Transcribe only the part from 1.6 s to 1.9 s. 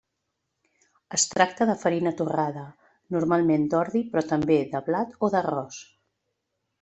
de